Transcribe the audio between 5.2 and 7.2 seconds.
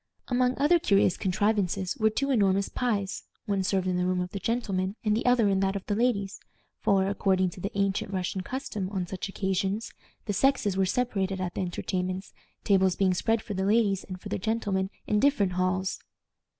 other in that of the ladies; for,